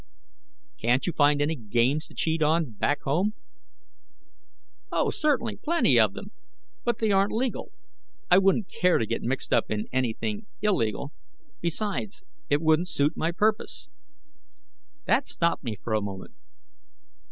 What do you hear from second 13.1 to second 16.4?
my purpose." That stopped me for a moment.